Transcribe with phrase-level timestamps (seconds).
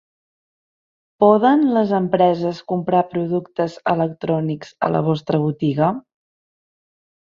[1.23, 5.97] Poden les empreses comprar productes electrònics a la vostra botiga?